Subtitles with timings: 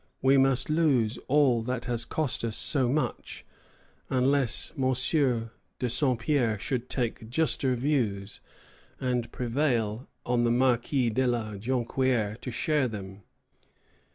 [0.23, 3.45] We must lose all that has cost us so much,
[4.09, 4.91] unless M.
[5.77, 8.41] de Saint Pierre should take juster views,
[8.99, 13.21] and prevail on the Marquis de la Jonquière to share them.